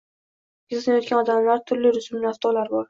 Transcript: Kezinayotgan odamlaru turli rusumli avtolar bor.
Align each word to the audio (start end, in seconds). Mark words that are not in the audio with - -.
Kezinayotgan 0.75 1.23
odamlaru 1.27 1.67
turli 1.69 1.97
rusumli 2.01 2.33
avtolar 2.35 2.77
bor. 2.79 2.79